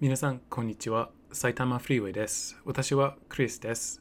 [0.00, 1.10] 皆さん、こんにちは。
[1.30, 2.60] 埼玉フリーウェイです。
[2.64, 4.00] 私はクリスです。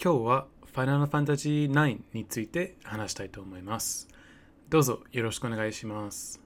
[0.00, 4.08] 今日は Final Fantasy 9について話したいと思います。
[4.68, 6.38] どうぞよろしくお願いします。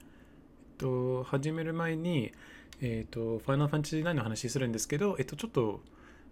[0.00, 2.32] えっと、始める前に、
[2.80, 5.82] えっと、Final Fantasy 9の話するんですけど、えっと、ちょっと、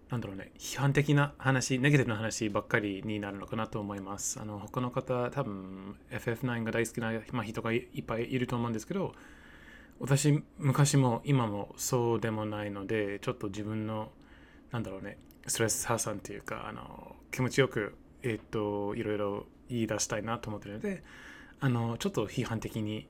[0.09, 4.39] なんだろうね、批判的な話、ネガティブな話ばっかりになるのかなと思います。
[4.41, 9.13] あの、他の方、多分 FF9 が大好きな、まあ、人がいっぱいいると思うんですけど、
[10.01, 14.09] 私昔も今もそうでもないのでちょっと自分の
[14.71, 21.03] なんだろうねストレス発散というかあの気持ちよくえっ、といろいろ言い出したいなと思ってるので
[21.59, 23.07] あのちょっと批判的に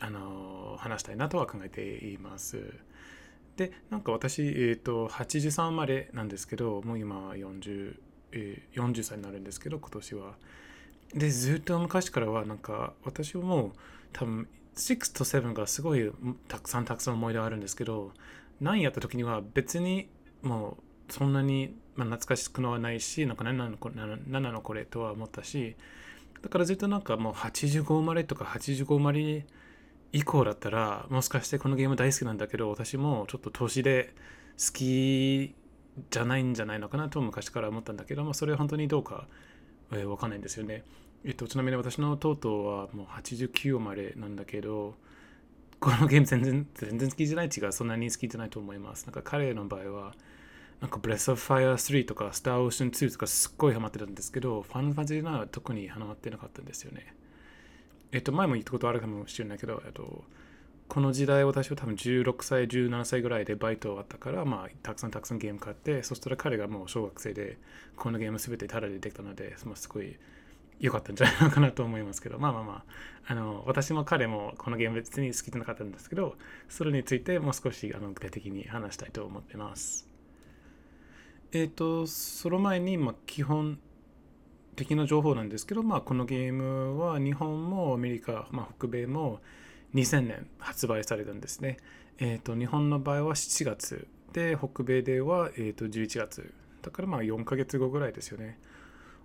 [0.00, 2.74] あの話したいなとは考えています。
[3.56, 7.96] でなんか私えっ、と83生まれなんですけどもう今40、
[8.32, 10.34] えー40歳になるんですけど今年は。
[11.14, 13.72] でずっと昔からはなんか私はもう
[14.14, 16.10] 多分6と7がすごい
[16.48, 18.12] たくさんたくさん思い出あるんですけど
[18.62, 20.08] 9やった時には別に
[20.42, 25.76] もうそんなに、懐かしくのはないしなんか何なのこれ何なのこれとは思ったし
[26.40, 29.44] だからずっとなんかもう85生まれとか85生まれ
[30.12, 34.14] 以降だったらもしかしてこのゲーム大好きなんだけど私もちょっと年で
[34.58, 35.54] 好き
[36.10, 39.26] じゃないんじゃないのかなと昔から思ったんだけど、まあ、それは本当にどうか、
[39.92, 40.84] えー、わかんないんですよね。
[41.24, 44.94] えっと、ちなみに私のトートはもう89生まれなんだけど、
[45.78, 49.06] このゲーム全然全然好きじゃない違う、そんなに好きじゃないと思います。
[49.06, 50.14] なんか彼の場合は、
[50.80, 57.14] なんか Breath of Fire 3とか Star Ocean 2とかすっごいハマってたんですけど、Final Fantasy は特にハマってなかったんですよね。
[58.10, 60.24] えっと、前も言ったことあるかもしれないけど、えっと、
[60.88, 67.58] この時代私は多分16歳、17歳ぐらいでバイト終わったから、まあ、たくさんたくさんゲーム買って、そしたら彼がもう小学生で、
[67.96, 70.16] このゲームすべてタダでできたので、まあ、すごい
[70.80, 76.36] 良かったんじゃないのかなと思いますけど、まあまあまあ、あの私も彼もこのゲーム別に好きじゃなかったんですけど、
[76.68, 80.08] それについてもう少しあの具体的に話したいと思ってます。
[81.52, 83.78] えっ、と、その前に、まあ、基本
[84.74, 89.40] 的な情報なんですけど、まあ、このゲームは日本もアメリカ、まあ、北米も
[89.94, 91.76] 2000年発売されたんですね。
[92.18, 96.54] えっ、と、日本の場合は7月で、北米では、えー、と11月。
[96.80, 98.58] だからまあ4ヶ月後ぐらいですよね。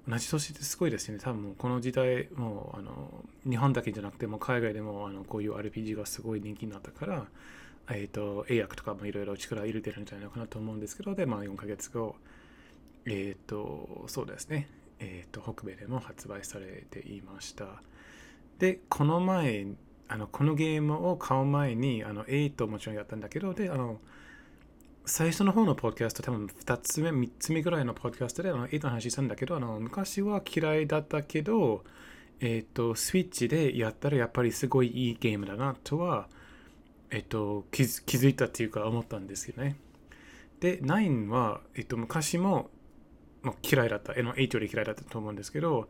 [0.07, 1.19] 同じ年ってすごいですよね。
[1.21, 7.25] 多分この時代、もうあの日本だけじゃなくても海外でもあのこういう RPG がすごい人気になったから、
[7.89, 12.15] えっ、と、英訳とかもいろいろ力入れてるんじゃないかなと思うんですけど、で、まあ4ヶ月後、
[13.05, 14.69] えっ、と、そうですね。
[14.99, 17.65] えっ、と、北米でも発売されていました。
[18.59, 19.67] で、この前、
[20.09, 23.99] あのこのゲームを買う前に、あの8もちろんやったんだけど、で、あの、
[25.09, 31.85] 最初の方のポッドキャスト、多分2つ目、3つ目ぐらいのポッドキャストであの8の話したんだけど、あの昔は嫌いだったけど、
[32.41, 36.27] えっ、と、スイッチでやったらやっぱりすごいいいゲームだなとは、
[37.09, 39.77] えっ、と気づ、気づいたっていうか思ったんですよね。
[40.59, 42.69] で、9は、えっ、と、昔も、
[43.43, 45.87] もう嫌いだった、あの8より嫌いだったと思うんですけど、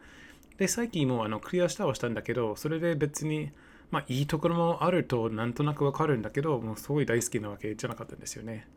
[0.57, 3.51] で、最近もあのクリアしたはしたんだけど、それで別に、
[3.89, 8.67] まあいいところもあるとなんとなくわかるんだけど、もうすごい大好きなわけじゃなかったんですよね。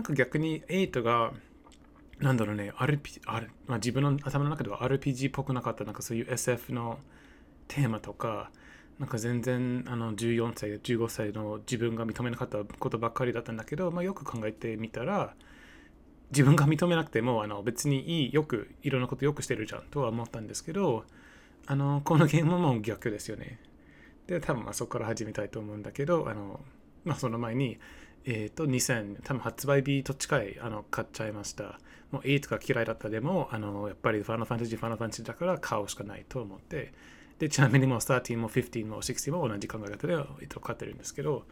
[0.00, 1.34] なんか逆に8が、
[2.20, 6.98] なんだろうね、RP、R まあ、自分の頭の中では RPG っぽくなかった、なんかそういう SF の
[7.68, 8.50] テーマとか、
[8.98, 15.34] なんか全然あの14歳、15歳の自分が認めなかったことばっかりだったんだけど、まあ、よく考えてみたら、
[16.30, 21.04] 自分が認めなくてもあの別にいい、よく、いろんなことよくしてるじゃんとは思ったんですけど、
[21.66, 23.60] あのこのゲームも逆ですよね。
[24.26, 26.60] で、多分まあそこから始めたいと思うんだけど、あの
[27.04, 27.78] まあ、その前に、
[28.24, 31.80] えっ、ー、と、2000、多分発売日と近い、あの、買っちゃいました。
[32.10, 36.92] もう8が嫌いだったでも、あの、やっぱりファイナファンタジー、ファイナファンタジーだから買うしかないと思って、
[37.38, 41.44] で、ちなみにもう13も15も16も同じ考え方で、えっと、買ってるんですけど、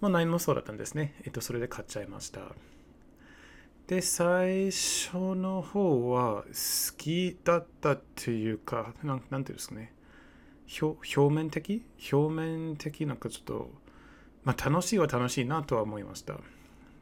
[0.00, 1.14] まあ、9もそうだったんですね。
[1.24, 2.40] えっと、それで買っちゃいました。
[3.88, 9.92] で、最初の方は好きだったっていうか、なんなんていうんですかね。
[10.80, 11.84] 表面的？
[12.12, 13.70] 表面的なんかちょっと、
[14.46, 16.38] まあ、楽しいは楽しいなとは思いました。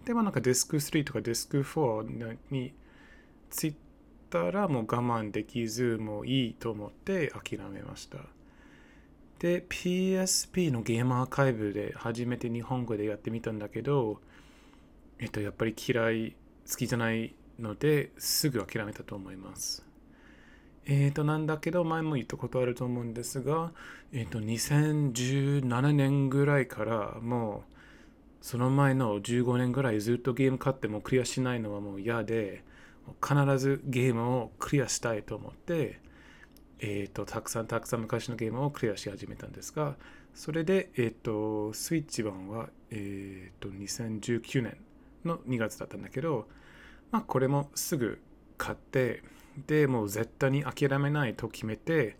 [0.06, 2.72] でもなんかディスク3とかディスク4に
[3.50, 3.76] つい
[4.30, 8.18] たらもう我慢できずもういいと思って諦めました。
[9.38, 14.20] で PSP のゲームアーカイブで初めて日本語でやってみたんだけど、
[15.18, 16.34] えっと、やっぱり嫌い
[16.70, 19.84] 好きじゃないのですぐ諦めたと思います。
[20.86, 23.72] えーと、なんだけど、前も言ったことあると思うんですが、
[24.12, 27.74] えーと、2017年ぐらいからもう、
[28.42, 32.62] その前の15年ぐらいずっとゲーム買ってもクリアしないのはもう嫌で、
[33.22, 36.00] 必ずゲームをクリアしたいと思って、
[36.80, 39.96] えーと、たくさんたくさん昔のゲームをクリアし始めたんですが、
[40.34, 44.76] それで、えっ、と、スイッチ版は、えっ、と、2019年
[45.24, 46.46] の2月だったんだけど、
[47.10, 48.20] まあ、これもすぐ
[48.58, 49.22] 買って、
[49.66, 52.16] で、もう絶対に諦めないと決めて、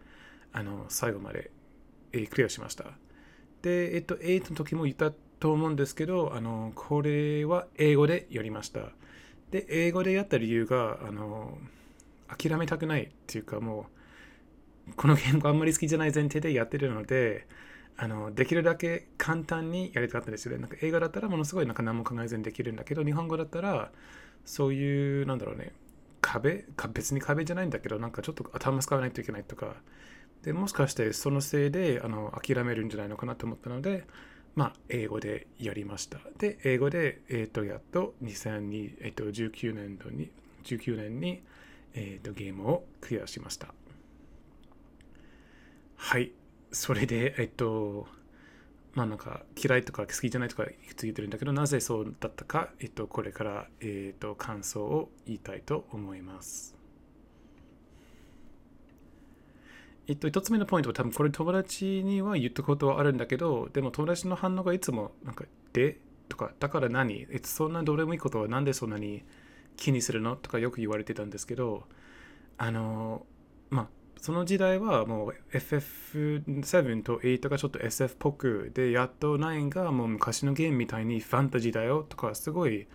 [0.53, 1.51] あの、最後まで、
[2.13, 2.85] えー、クリアしました。
[3.63, 5.11] で、えっ、と、8の時も言った
[5.41, 8.91] と思うんですけど、あの、これは英語でやりました。
[9.51, 11.59] で、英語でやった理由が、あの、
[12.29, 13.87] 諦めたくないっていうか、も
[14.89, 17.47] う、このゲームがあんまり好きじゃない前提でやってるので、
[17.97, 20.59] あのできるだけ簡単にやりたかったですよね。
[20.59, 23.93] なんか映画だったらものすごいなんか何も考えずにできるんだけど、日本語だったら
[24.45, 25.73] そういう、なんだろうね、
[26.25, 29.77] 壁別に壁じゃないんだけど、なんかちょっと頭使わないといけないとか、
[30.43, 34.05] でもしかしてそのせいであの諦めるんじゃないのかなと思ったので、
[34.55, 36.19] まあ、英語でやりました。
[36.39, 40.31] で、英語で、えっ、ー、と、やっと2019、えー、と19年度に、
[40.65, 41.43] 19年に、
[41.95, 43.75] え、ー、と、ゲームをクリアしました。
[45.97, 46.33] はい。
[46.71, 48.07] それで、えっと、
[48.95, 56.77] まあなんか嫌いとか好きじゃないとかいくつ言ってるんだけど、なぜそうだったか、えっと、これから、えっと、感想を言いたいと思います。
[60.07, 65.99] えっと、一つ目のポイントは多分これ友達には言ったことはあるんだけど、でも友達の反応がいつもなんか、で
[66.29, 67.27] とか、だから何？
[67.43, 69.25] そんなどうでもいいことはなんでそんなに
[69.77, 70.37] 気にするの？
[70.37, 71.85] とかよく言われてたんですけど、
[72.59, 73.27] あの、
[73.71, 73.89] まあ、
[74.25, 82.87] その時代はもう FF7 と8がちょっと SF っぽくでやっと9がもう昔のゲームみたいにファンタジーだよとかすごい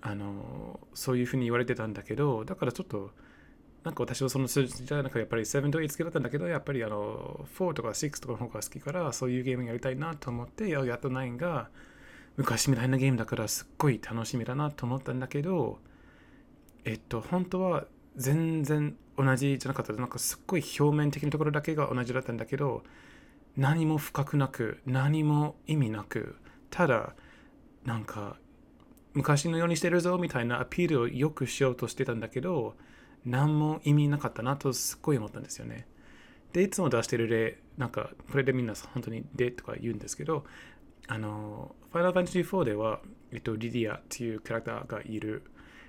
[0.00, 3.10] あのそういうふうに言われてたんだけどだからちょっと
[3.84, 11.68] なんか私はその数字じゃなんかやっぱり7と8つけだったんだけどやっぱりあの4とか6とかの方が好きからそういうゲームやりたいなと思ってやっと9が
[12.38, 15.80] 昔みたいなゲームだからすっごい楽しみだなと思ったんだけど
[16.86, 17.84] えっと本当は
[18.16, 22.82] 全然同じじゃなかったなんかすっごい表面的なところだけが同じだったんだけど
[23.56, 26.36] 何も深くなく何も意味なく
[26.70, 27.14] ただ
[27.84, 28.36] なんか
[29.14, 32.74] 昔のようにしてるぞみたいなアピールをよくしようとしてたんだけど
[33.24, 35.88] 何も意味なかったなとすっごい思ったんですよね。
[36.52, 40.44] でいつも出してる例なんかこれでみんな本当に「で」とか言うんですけど
[41.08, 43.00] あのファイナルファンタジー4では、
[43.32, 45.44] えっと、リディアっていうキャラクターがいる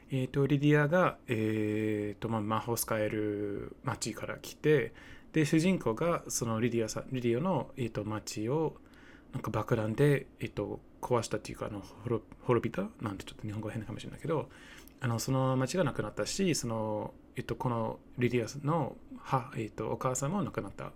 [0.10, 4.94] えーと、リディアが、えーとまあ、魔法使える町から来て
[5.34, 8.76] で主人公がそのリディアさんリディアの、えーと、町を
[9.34, 11.84] なんか爆弾で、えーと、壊したっていうかあの
[12.44, 12.84] 滅びた？
[13.02, 14.48] なんてちょっと日本語変かもしれないけど
[15.02, 20.92] あのその町がなくなったしその、えー、とこのリディアの母、えー、とお母さんも亡くなった。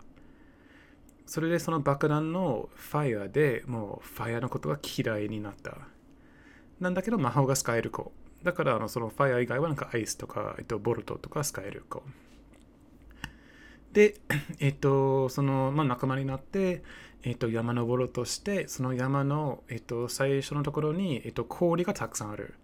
[1.25, 5.77] それでその爆弾のファイアでもうファイアのことが嫌いになった。
[6.79, 8.11] なんだけど魔法が使える子。
[8.43, 12.03] だからそのファイア以外はなんかアイスとか、えっと、ボルトとか使える子。
[13.93, 14.15] で、
[14.59, 16.83] えっと、その、まあ、仲間になって、
[17.23, 22.55] えっと、山登ろうとして、その山の、えっと、最初のところに、えっと、氷がたくさんある。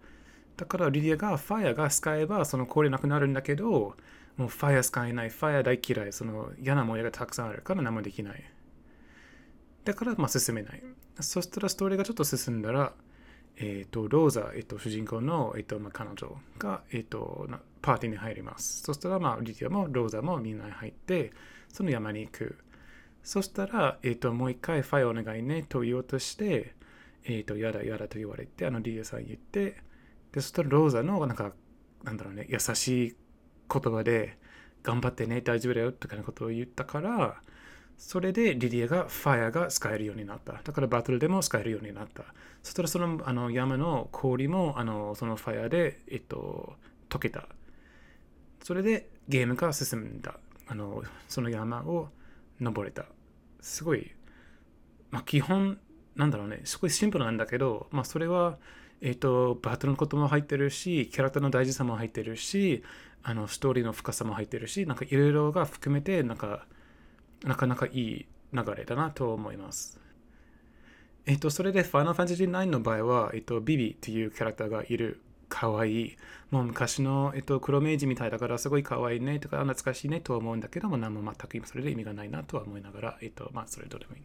[0.56, 3.96] だからリディアがファイアが使えばその氷なくなるんだけど、
[4.36, 8.44] もうファイア使えない、ファイア大嫌い、その嫌な模様がたくさんあるから何もできない。
[9.84, 10.82] だからまあ進めない。
[11.20, 12.92] そしたらストーリーがちょっと進んだら、
[13.60, 17.48] えっ、ー、と、ローザ、えっ、ー、と、主人公の、えっ、ー、と、まあ、彼女が、えっ、と、
[17.82, 18.82] パーティーに入ります。
[18.82, 21.32] そしたら、まあ、リディアもローザもみんなに入って、
[21.68, 22.58] その山に行く。
[23.24, 26.74] そしたら、えっ、と、もう一回ファイアお願いねと言おうとして、
[27.24, 29.76] えっ、と、やだやだと言われて、あの、リディアさん言って、
[30.32, 31.52] で、そしたらローザの、なんか、
[32.04, 33.16] なんだろうね、優しい
[33.70, 34.38] 言葉で、
[34.84, 37.42] 頑張ってね、大丈夫だよ、とかのことを言ったから、
[37.98, 40.60] それでリディアがファイアが使えるようになった。
[40.64, 42.22] だからバトルでも使えるようになった。
[42.62, 46.74] そしたらそのあの山の氷もあのそのファイアで、えっと、
[47.10, 47.48] 溶けた。
[48.62, 50.38] それでゲームが進んだ。
[50.68, 52.08] あのその山を
[52.60, 53.04] 登れた。
[53.60, 54.10] すごい、
[55.10, 55.78] まあ、基本、
[56.14, 58.58] なんだろうね、すごいシンプルなんだけど、まあ、それは、
[59.00, 62.82] えっと、バトルのことも入ってるし、キャラクターの大事さも入ってるし、
[63.22, 66.66] あのストーリーの深さも入ってるし、なんかいろいろが含めて、なんか、
[67.44, 70.00] なかなかいい流れだなと思います。
[71.26, 75.20] えっと、それで、ファイナルファンタジー9の場合は、えっと、ビビっていうキャラクターがいる。
[75.48, 76.16] かわいい。
[76.50, 84.22] もう昔の、えっと、黒明治みたいだからすごいかわいいねとか懐かしいねと思うんだけども、何も全くそれで意味がないなとは思いながら、えっと、まあ、それどれもいい。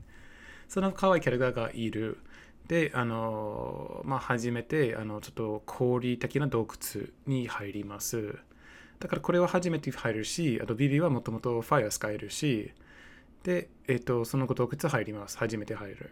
[0.67, 2.20] そのかわいいキャラクターがいる。
[2.67, 8.38] で、あの、まあ、初めて、あの、ちょっと氷的な洞窟に入ります。
[9.00, 12.72] だからこれは初めて入るし、あとビビはもともとファイア使えるし、
[13.43, 15.38] で、えっ、ー、と、その洞窟入ります。
[15.38, 16.09] 初めて入る。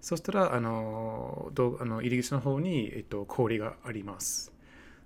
[0.00, 4.52] そしたら、あの、どあの入り口の方に、えっ、ー、と、氷があります。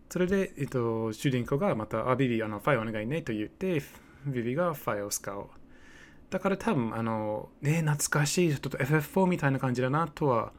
[0.09, 3.83] それで、えっ、ー、と、主人公がまた、あ、ビビ、あの、ファイお願いねと言って、
[4.26, 5.47] ビビがファイを使う。
[6.31, 10.52] だから多分、あの、ね、懐かしい、ちょっと FF4 みたいな感じだなとは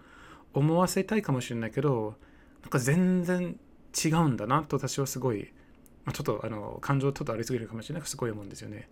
[0.53, 2.15] 思わせたいかもしれないけど、
[2.61, 3.57] なんか全然
[4.03, 5.53] 違うんだなと私はすごい、
[6.03, 8.89] まあ、ちょっとあの感情ちょっとありすぎるかもしれないけど、すごい思うんですよね。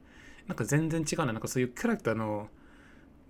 [0.48, 1.28] なんか全然違うな。
[1.28, 2.50] なんかそういうキャラクターの、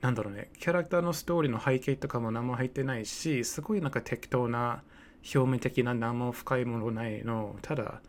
[0.02, 4.84] なんだろうね、キャラクターのストーリーの背景とかも何も入ってないし、すごいなんか適当な、
[5.24, 8.02] 表面的な何も深いものないの、ただ、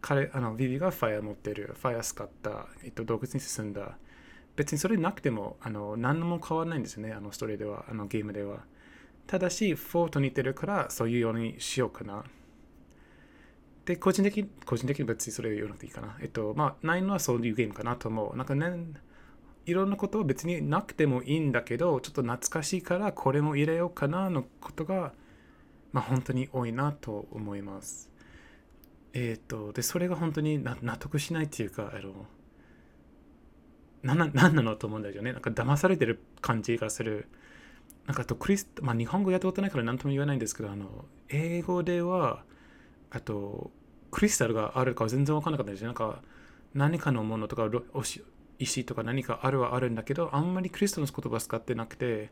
[0.00, 3.98] 彼、あの、ビビがファイア持ってる、ファイア使った、えっと、洞窟に進んだ。
[4.56, 8.64] 別にそれなくても、あの、何も変わらないんですよね、あのストーリーでは、あのゲームでは。
[9.26, 12.24] ただし、4と似てるから、そういうようにしようかな。
[13.90, 16.16] で、個人的に、個人的に別にそれ言わなくていいかな。
[16.20, 18.36] えっと、まあ、9はそういうゲームかなと思う。
[18.36, 18.86] なんかね、
[19.66, 25.12] いろんなことは別になくてもいいんだけど、ちょっと懐かしいからこれも入れようかなのことが、
[25.92, 28.12] まあ、本当に多いなと思います。
[29.12, 32.26] えっ、と、で、それが本当に納得しないっていうか、あの、
[34.04, 35.32] なんなのと思うんだよね。
[35.32, 37.26] なんか騙されてる感じがする。
[38.06, 42.44] なんかあとクリス、まあ日本語やったことないから何とも言わないんですけど、あの、英語では、
[43.10, 43.72] あと、
[44.10, 46.22] クリスタルがあるか全然わかんなかったですなんか、
[46.74, 47.68] 何かのものとか、
[48.58, 52.30] 石とか何かあるはあるんだけど、あんまりクリスタルの言葉使ってなくて、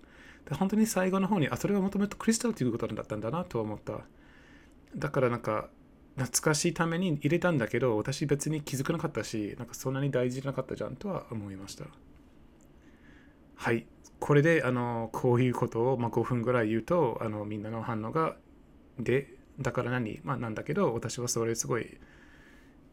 [0.48, 4.00] で本当に最後の方に、あ、それはもともとクリスタルということだったんだなと思った。
[4.96, 5.68] だからなんか、
[6.16, 11.84] 懐かしいために入れたんだけど、私別に気づかなかったし、なんかそんなに大事じゃなかったじゃんとは思いました。
[13.56, 13.86] はい。
[14.18, 18.36] これで、あの、こういうことを、まあ、5分ぐらい言うと、あの、みんなの反応が、
[18.98, 20.20] で、だから何？
[20.24, 21.98] まあ、なんだけど、私はそれすごい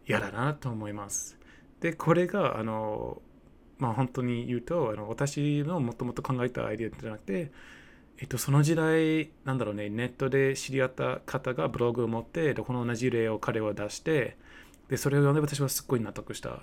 [0.07, 1.37] 嫌だなと思います。
[1.79, 3.21] で、これが、あの、
[3.77, 7.51] まあ、本当に言うと、あの私のもともと考えたアイディアじゃなくて、
[8.17, 14.37] えっと、その時代、なんだろうね、ネットで知り合った方がブログを持ってで、この同じ例を彼は出して、
[14.87, 16.61] で、それを読んで私はすっごい納得した。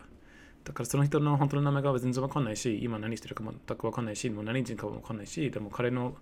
[0.65, 6.17] だからその人の本当の名前が全然わかんないし、今何してるか全くわかんないし、もう何人かもわかんないし、でも彼の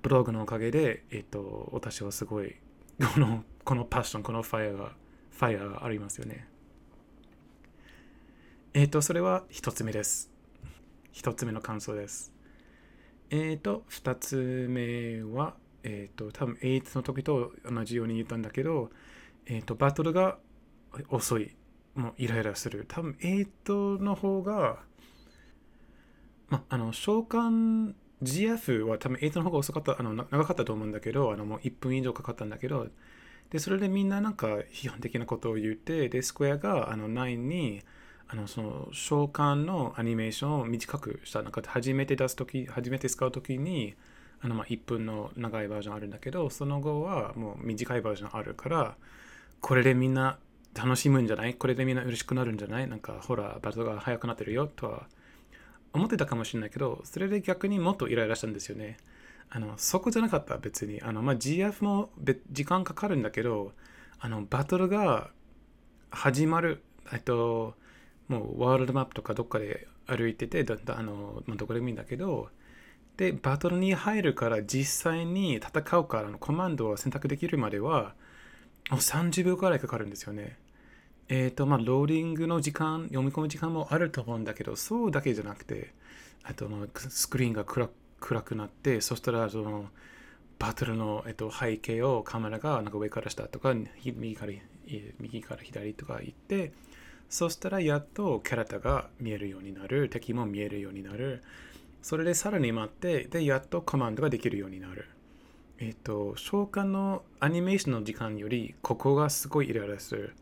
[0.00, 2.56] ブログのおかげで、えっと、私はすごい、
[3.00, 4.92] この、このパッション、このファイアが、
[5.32, 6.46] ファイアがありますよね。
[8.72, 10.30] えっと、それは一つ目です。
[11.10, 12.32] 一つ目の感想です。
[13.30, 18.90] えっ、ー、と、2つ目は、えっ、ー、と、多分8の時と同じように言ったんだけど、
[19.46, 20.38] えっ、と、バトルが
[21.08, 21.56] 遅い。
[21.94, 22.84] もうイライラする。
[22.88, 24.80] 多分8の方が、
[26.48, 27.94] ま、あの、召喚
[28.24, 32.88] GF は多分8の方が遅かった、あの、長かったと思うんだけど、あの、もう1分以上かかったんだけど、
[33.50, 37.82] で、それでみんななんか批判的なことを言って、で、スクエアがあの9に、
[38.26, 43.94] あのその召喚のアニメーションを短くしたなんか初めて出す時初めて使う時に
[44.40, 48.96] あのまあ1分の長いバージョンあるんだけどその後はもう短いバージョンあるから
[49.60, 50.38] これでみんな
[50.74, 51.54] 楽しむんじゃない？
[51.54, 52.88] これでみんな嬉しくなるんじゃない？
[52.88, 55.06] なんかほらバトルが速くなってるよとは
[55.94, 58.98] 思ってたかもしれないけどそれで逆にもっとイライラしたんですよね。
[59.48, 61.00] あのそこじゃなかった別に。
[61.02, 62.10] あの、まあ、GF も
[62.50, 63.72] 時間かかるんだけど
[64.18, 65.30] あのバトルが
[66.10, 66.82] 始まる。
[67.12, 67.74] えっと
[68.28, 72.48] もうワールドマップとかどっかで歩いてて、だあのまあ、どこでもいいんだけど、
[73.16, 78.14] で、バトルに入るから実際に戦うからのコマンドを選択できるまでは、
[78.90, 80.58] もう30秒くらいかかるんですよね。
[81.28, 85.92] えっ、ー、と、まあ、ローディングの時間、読み込む時間もあると思うんだけど、そうだけじゃなくて、
[86.42, 86.68] あと、
[87.08, 87.88] スクリーンが暗
[88.20, 89.88] 暗くなって、そしたら、その、
[90.58, 94.52] バトルの、えっと、背景をカメラがなんか上から下とか、右から
[95.18, 96.72] 右から左とか行って、
[97.28, 100.08] そしたらやっとキャラクターが見えるようになる。
[100.08, 101.42] 敵も見えるようになる。
[102.02, 105.08] それでさらに待って、で、やっとコマンドができるようになる。
[105.78, 110.34] えっ、と、召喚のアニメーションの時間より、ここがすごいイライラする。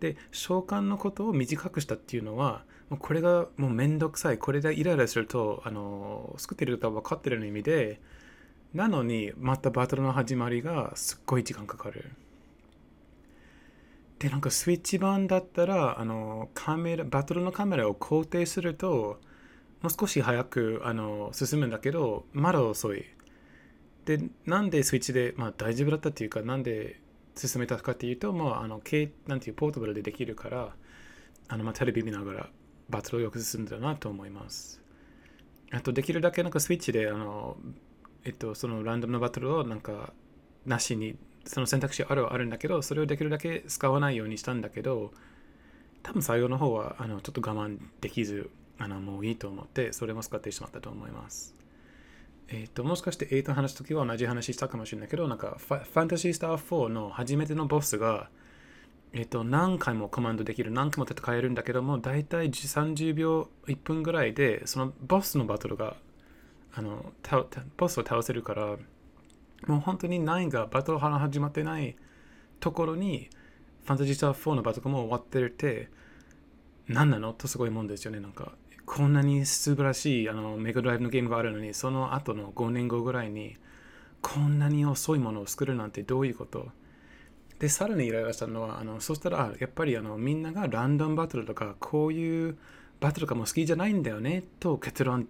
[0.00, 2.64] で、召喚のことを短くしたっていうのは、
[2.98, 4.38] これがもうめんどくさい。
[4.38, 8.00] これでイライラすると、あの、作ってると分かってるの意味で、
[8.74, 12.10] なのに、またバトルの始まりがすっごい時間かかる。
[14.18, 19.20] で、なんかスイッチ版だったら、あの、カメラ、バトルのカメラを肯定すると、
[19.82, 23.04] もう少し早くあの進むんだけど、まだ遅い。
[24.04, 26.99] で、なんでスイッチで、まあ大丈夫だったっていうか、なんで
[27.36, 28.80] 進めたかっていうと、もう、あの、
[29.26, 30.74] なんていう、ポータブルでできるから、
[31.48, 32.50] あの、まあテレビ見ながら
[32.88, 34.82] バトルをよく進んだなと思います。
[35.72, 37.56] あと、できるだけなんかスイッチで、あの、
[38.24, 40.12] えっと、そのランダムなバトルをなんか、
[40.66, 45.12] なしにその選択肢あるはあるんだけど、それをできるだけ使わないようにしたんだけど、
[46.02, 51.59] 多分最後の方はあのちょっと我慢できず、あのもういいと思って、それも使ってしまったと思います。
[52.50, 58.28] えっ、ー、と、もしかして8の話すときは同じ話したかもしれないけど、なんかファンタジースター4の初めてのボスが、
[59.12, 65.96] えっと、何回もコマンドできる、何回も戦えるんだけども、だいたい30秒、1分ぐらいで、そのボスのバトルが、
[66.74, 67.12] あの、
[67.76, 68.76] ボスを倒せるから、
[69.66, 71.96] もう本当に9がバトル始まってない
[72.58, 73.30] ところに、
[73.84, 75.88] ファンタジースター4のバトルも終わってるって、
[76.88, 77.32] 何なの？
[77.32, 78.18] とすごいもんですよね。
[78.18, 78.52] なんか、
[78.92, 83.56] こんなに素晴らしいあのメガドライブのゲームがあるのに、その後の5年後ぐらいに、
[84.20, 86.66] こんなに遅いものを作るなんてどういうこと？
[87.60, 92.58] で、さらにイライラしたのは、あのそしたら、やっぱりあのみんながランダムバトルとか、こういう
[92.98, 95.28] バトルかも好きじゃないんだよね、と結論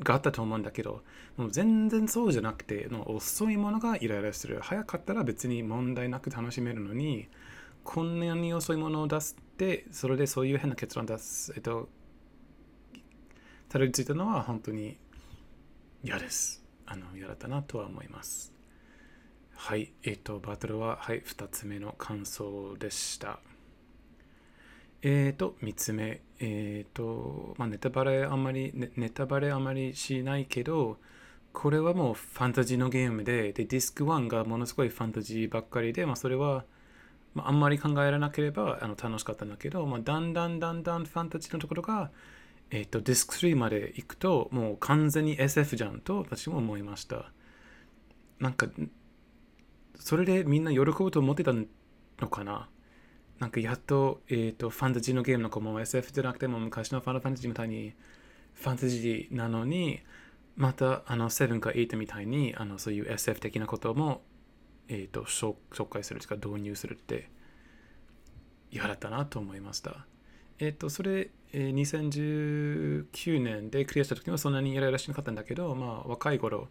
[0.00, 1.02] があったと思うんだけど、
[1.36, 4.58] もう全然そうじゃなくて、の遅いものがイライラする。
[4.62, 7.28] 早かったら別に問題なく楽しめるのに、
[7.84, 11.90] こんなに遅いものを出して、それでそういう変な結論出す、えっと、
[13.72, 14.98] たどり着いたのは本当に
[16.04, 16.62] 嫌です。
[16.84, 18.52] あの、嫌だったなとは思います。
[19.54, 23.38] はい、えっ、ー、と、バトルは、はい、2つ目の感想でした。
[25.00, 30.98] えっ、ー、と、3つ目、えっ、ー、と、まあ、ネタバレあんまり、ネ、ネタバレあんまりしないけど、
[31.54, 36.66] これはもうファンタジーのゲームで、で、ディスク1がものすごいファンタジーばっかりで、まあ、それは、
[37.32, 42.10] まあ、あんまり考えられなければあの楽しかったんだけど、まあ、だんだんだんだんファンタジーのところが、
[42.72, 47.30] えっ、と、ディスク3まで行くと、もう完全に SF じゃんと私も思いました。
[48.40, 48.66] なんか、
[49.96, 52.68] それでみんな喜ぶと思ってたのかな？
[53.38, 57.92] なんかやっと,、えーと、ファンタジーのゲームの子も SF じゃなくても昔のファンタジーみたいに
[58.54, 60.00] ファンタジーなのに
[60.56, 64.22] またあの7か8みたいにあのそういう SF 的なことも、
[64.88, 65.56] えーと、紹
[65.88, 67.30] 介するとか導入するって
[68.70, 70.06] 嫌だったなと思いました。
[70.58, 76.68] えっ、と、それ、えー、2019年でクリアした時はそんなにイライラしなかったんだけど、まあ若い頃、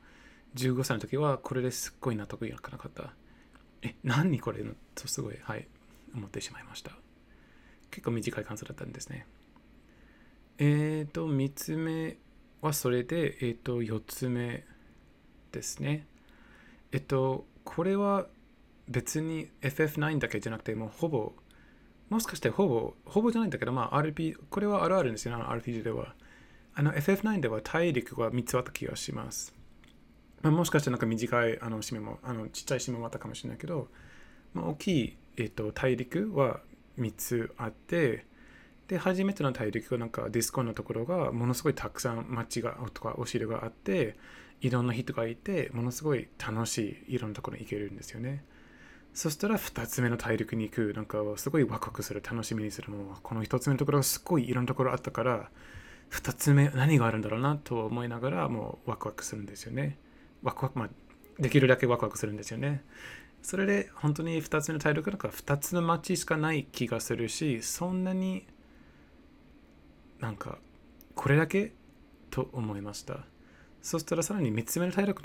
[0.56, 3.14] 15歳の時はこれですっごい納得いかなかった。
[3.82, 4.64] え、何これ
[4.96, 5.68] とすごい、はい、
[6.14, 6.92] 思ってしまいました。
[7.90, 9.26] 結構短い感想だったんですね。
[10.58, 12.18] えっ、ー、と、3つ目
[12.62, 14.64] はそれで、えっ、ー、と、4つ目
[15.52, 16.06] ですね。
[16.92, 18.28] えっと、これは
[18.88, 21.34] 別に FF9 だけじゃなくて、もうほぼ、
[22.12, 26.14] もしかしてほぼ、ほぼじゃないんだけど、まあ RP、これはあるあるんですよ、ね、RPG では。
[26.74, 29.56] あの FF9 では大陸が3つあった気がします。
[30.42, 33.88] まあ、もしかしてなんか短いあの締めも、あのちっちゃい締めもあったかもしれないけど、
[34.54, 36.60] まあ、大きい、えーと、大陸は
[37.00, 38.26] 3つあって、
[38.90, 44.18] で、初めての大陸がなんかディスコンのところがものすごいたくさん街がとかお城があって、
[44.60, 48.44] いろんな人がいて、ものすごい楽しいいろんなところに行けるんですよね。
[49.14, 52.92] そしたら2つ目の大陸に行く、なんかすごいワクワクする、楽しみにする。
[52.92, 55.50] もうこの1つ目のところがすごいいろんなところあったから、
[56.12, 59.98] 2つ目何があるんだろうなと思いながらもうワクワクするんですよね。
[60.44, 60.90] ワクワク、まあ、
[61.40, 62.84] できるだけワクワクするんですよね。
[63.42, 68.46] それで本当に2つ目の体力なんか2つの街しかない気がするし、そんなに
[70.20, 70.58] なんか
[71.16, 71.74] これだけ？
[72.30, 73.26] と思いました。
[73.82, 75.24] そしたらさらに3つ目の体力、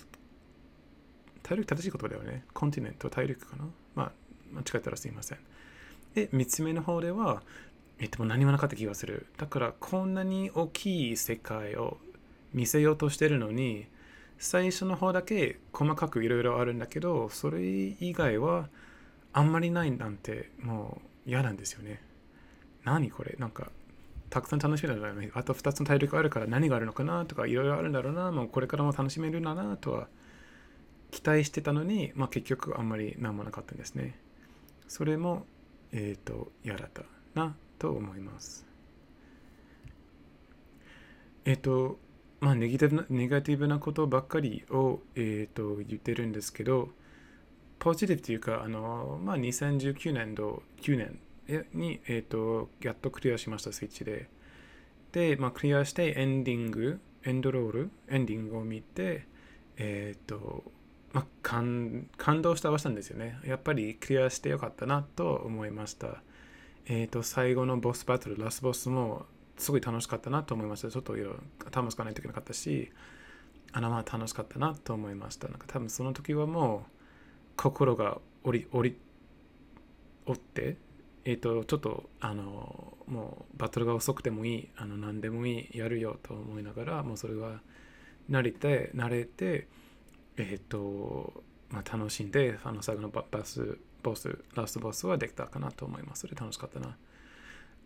[1.46, 2.44] 体力正しい言葉だよね。
[2.52, 4.12] コンティネント、体力かなまあ、
[4.52, 5.38] 間違えたらすいません。
[6.14, 7.42] で、3つ目の方では、
[8.00, 9.26] えっと、何もなかった気がする。
[9.36, 11.98] だから、こんなに大きい世界を
[12.52, 13.86] 見せようとしてるのに、
[14.38, 18.68] 最初の方だけ細かくいろいろあるんだけど、それ以外は
[19.32, 22.02] あんまりないなんてもう嫌なんですよね。
[22.84, 23.36] 何これ？
[23.38, 23.70] なんか、
[24.30, 25.30] たくさん楽しめるんだよね。
[25.32, 28.32] あと2つの体力あるから何があるのかなとかいろいろあるんだろうな。
[28.32, 30.08] もうこれからも楽しめるんだなとは
[31.16, 34.18] 期待してたのに、まあ結局あんまり何もなかったんですね。
[34.86, 35.46] それも、
[35.90, 38.66] えっ、ー、と、嫌だったなと思います。
[41.46, 41.98] えっ、ー、と、
[42.40, 46.90] まあ、ネガティブなネガティブなことばっかりを、えーと、言ってるんですけど、
[47.78, 51.18] ポジティブというか、あのまあ、2019年度、9年
[51.72, 54.28] に、えーと、やっとクリアしました、スイッチで。
[55.12, 59.26] で、まあ、クリアしてエンディング、エンドロール、エンディングを見て、
[59.78, 60.75] えっ、ー、と、
[61.12, 63.38] まあ、感感動したしたんですよね。
[63.44, 66.22] やっぱりクリアしてよかったなと思いました。
[66.86, 70.90] えっ、ー、と、最後のボスバトル、ラスボスもすごい楽しかったなと思いました。
[70.90, 72.92] ちょっといろいろ頭使わないといけなかったし、
[73.72, 75.48] あのまあ楽しかったなと思いました。
[75.48, 76.90] なんか多分その時はもう
[77.56, 78.96] 心が折り、折り、
[80.26, 80.76] 折って、
[81.24, 87.60] えっ、ー、と、ちょっとあの、もうバトルが遅くてもいい、あの何でもいい、やるよと思いながら、もうそれは
[88.30, 89.66] 慣れて、慣れて、
[90.36, 96.20] えっ、ー、と、まあ、楽しんで、あの最後のバス、ボス、ラストボスはできたかなと思います。
[96.22, 96.96] それ楽しかったな。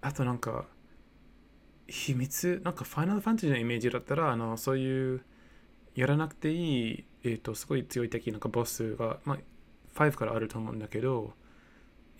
[0.02, 0.66] あとなんか、
[1.88, 5.24] 秘密なんかファイナルファンタジーのイメージだったらあのそういう
[5.96, 9.38] やらなくていい、えーと、すごい強い敵なんかボスが、まあ、
[9.96, 11.32] 5からあると思うんだけど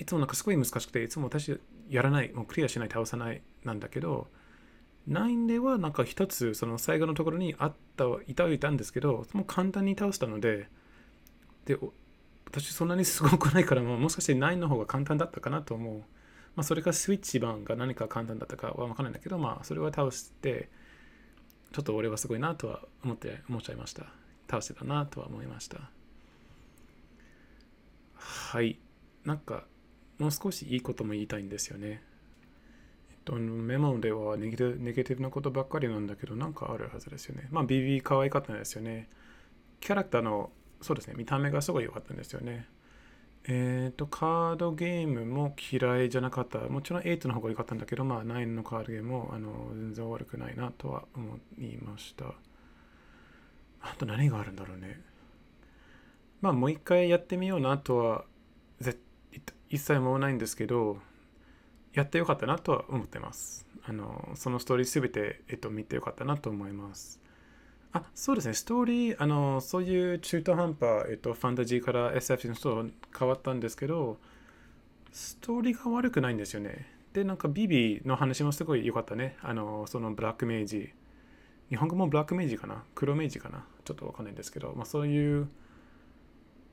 [0.01, 4.29] いつもなんかすごい難しくて、いつも私やらない、もうクリアしない、倒さないなんだけど、
[5.11, 10.69] 9ではなんか一つその最後のところにあったいたはいたんですけどもう簡単に倒したので
[11.67, 11.77] で
[12.47, 16.03] 私そんなにすごくないからももしかして9の方が簡単だったかなと思う、ま
[16.59, 20.69] あ、それかスイッチ版が何か簡単だったかは分からないんだけどまあそれは倒して
[21.73, 24.07] ちょっと俺はすごいなとは思って思っちゃいました。
[24.51, 25.79] 倒してたなとは思いました。
[28.17, 28.81] はい。
[29.25, 29.65] なんか
[30.19, 32.03] もう少しいいことも言いたいんですよね。
[33.25, 37.49] とメモではネガティブなことばっかりなんだけど、なんかあるはずですよね。
[37.51, 39.09] まあ、BB 可愛かったんですよね。
[39.81, 42.67] キャラクターの、そうですね、見た目がすごい良かったんですよね。
[43.45, 46.59] えっ、ー、と、カードゲームも嫌いじゃなかった。
[46.59, 52.27] もちろん8の方が良かったんだけど、まあ、9のカードゲームもあの全然悪くないなとは思いました。
[53.83, 55.01] あと何があるんだろうね。
[56.43, 58.25] まあ、もう一回やってみようなとは、
[59.69, 60.99] 一切思わないんですけど、
[61.93, 63.67] やってよかったなとは思ってます。
[63.85, 67.21] あのそのストーリーすべて、えっと、見てよかったなと思います。
[67.93, 68.55] あ、そうですね。
[68.55, 72.87] ストーリー、あの、そういう中途半端、えっと、ファンタジーから SF の人
[73.19, 74.19] 変わったんですけど、
[75.11, 76.87] ストーリーが悪くないんですよね。
[77.13, 79.37] で、なんかビビの話もすごい良かったね。
[79.43, 80.93] あの、そのブラックメイジ。
[81.69, 82.85] 日本語もブラックメイジかな？
[82.95, 83.65] 黒メイジかな？
[83.85, 85.49] ちょっとわかんないんですけど、まあそういう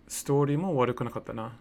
[0.07, 1.53] ストーリーも悪くなかったな。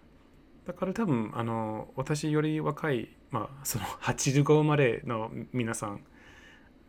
[0.66, 6.00] だから多分、あの、私より若いまあ、その 85生まれの皆さん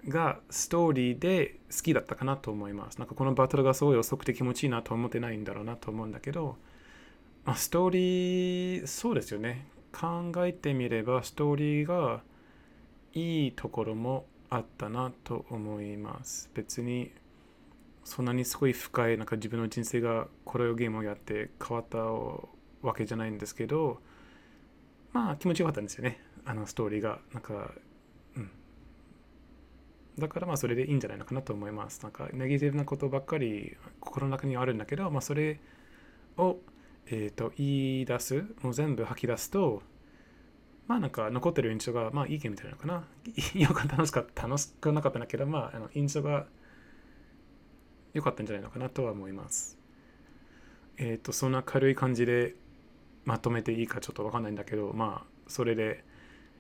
[0.08, 3.00] がストーリーで好きだったかなと思います。
[3.00, 6.58] なんかこのバトルがすごい遅くて気持ちいいなと思ってないんだろうなと思うんだけど、
[7.46, 9.68] まあ、ストーリー、そうですよね。
[9.92, 12.22] 考えてみればストーリーが
[13.14, 16.52] いいところもあったなと思います。
[16.54, 17.12] 別に
[18.04, 21.98] そんなにすごい深いなんか自分の人生がこれをゲームをやって変わった
[22.82, 24.02] わけじゃないんですけど、
[25.14, 26.20] まあ気持ちよかったんですよね。
[26.46, 27.20] あのストーリーが。
[27.34, 27.72] なんか
[28.36, 28.50] うん。
[30.18, 32.02] だからまあそれでいいんじゃないのかなと思います。
[32.04, 35.60] なんかネガティブなことばっかり心の中にはあるんだけどまあそれ
[36.38, 36.58] を
[37.10, 39.82] えっ、と言い出すもう全部吐き出すと
[40.88, 43.04] まあなんか残ってる印象がまあいいゲームみたいなのかな。
[43.60, 46.48] よく楽しかった楽しくなかったんだけどまああの印象が
[48.14, 49.78] 良かったんじゃないのかなとは思います。
[50.98, 52.56] えっ、ー、とそんな軽い感じで
[53.28, 56.04] まとめていいかちょっとわかんないんだけどまあそれで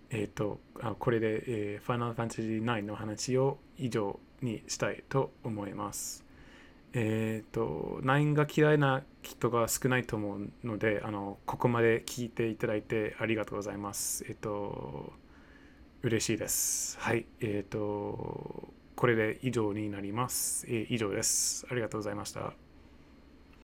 [0.09, 0.59] えっ、ー、と、
[0.99, 6.23] これで、えー、ファイナルファンタジー9の話を以上にしたいと思います。
[6.93, 14.23] えっ、ー、と、9が嫌いな人が少ないと思うので、あの、ここまで聞いていただいてありがとうございます。
[14.27, 15.11] えっ、ー、と、
[16.03, 16.97] 嬉しいです。
[16.99, 17.25] はい。
[17.41, 20.65] えっ、と、これで以上になります。
[20.69, 21.67] え以上です。
[21.69, 22.66] ありがとうございました。